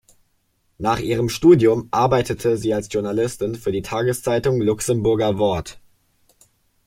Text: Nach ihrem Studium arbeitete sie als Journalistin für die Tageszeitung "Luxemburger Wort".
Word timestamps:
Nach 0.79 0.97
ihrem 0.97 1.29
Studium 1.29 1.87
arbeitete 1.91 2.57
sie 2.57 2.73
als 2.73 2.89
Journalistin 2.91 3.53
für 3.53 3.71
die 3.71 3.83
Tageszeitung 3.83 4.59
"Luxemburger 4.59 5.37
Wort". 5.37 5.79